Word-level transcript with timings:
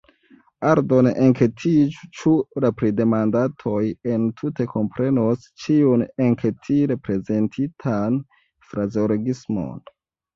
Aldone 0.67 1.09
enketiĝu, 1.23 2.05
ĉu 2.21 2.31
la 2.63 2.71
pridemandatoj 2.79 3.81
entute 4.13 4.67
komprenos 4.71 5.45
ĉiun 5.65 6.05
enketile 6.29 6.97
prezentitan 7.09 8.17
frazeologismon. 8.71 9.85